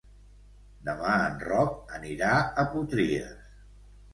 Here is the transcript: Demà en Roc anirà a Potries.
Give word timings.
Demà 0.87 1.11
en 1.25 1.37
Roc 1.49 1.93
anirà 1.99 2.33
a 2.63 2.67
Potries. 2.73 3.39